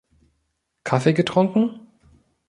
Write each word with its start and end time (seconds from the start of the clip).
Kaffee 0.83 1.13
getrunken? 1.13 1.85